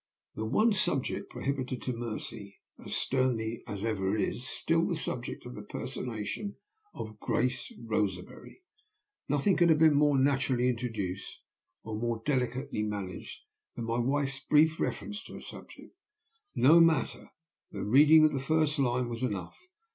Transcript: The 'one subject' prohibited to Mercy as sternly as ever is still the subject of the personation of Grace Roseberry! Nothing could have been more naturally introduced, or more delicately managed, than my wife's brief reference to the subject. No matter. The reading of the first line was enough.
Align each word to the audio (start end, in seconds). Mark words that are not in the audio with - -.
The 0.33 0.45
'one 0.45 0.73
subject' 0.73 1.29
prohibited 1.29 1.79
to 1.83 1.93
Mercy 1.93 2.59
as 2.83 2.95
sternly 2.95 3.61
as 3.67 3.83
ever 3.83 4.15
is 4.17 4.47
still 4.47 4.83
the 4.83 4.95
subject 4.95 5.45
of 5.45 5.53
the 5.53 5.61
personation 5.61 6.55
of 6.95 7.19
Grace 7.19 7.71
Roseberry! 7.77 8.63
Nothing 9.29 9.57
could 9.57 9.69
have 9.69 9.77
been 9.77 9.93
more 9.93 10.17
naturally 10.17 10.69
introduced, 10.69 11.41
or 11.83 11.95
more 11.95 12.19
delicately 12.25 12.81
managed, 12.81 13.41
than 13.75 13.85
my 13.85 13.99
wife's 13.99 14.39
brief 14.39 14.79
reference 14.79 15.23
to 15.25 15.33
the 15.33 15.41
subject. 15.41 15.93
No 16.55 16.79
matter. 16.79 17.29
The 17.71 17.83
reading 17.83 18.25
of 18.25 18.31
the 18.31 18.39
first 18.39 18.79
line 18.79 19.07
was 19.07 19.21
enough. 19.21 19.59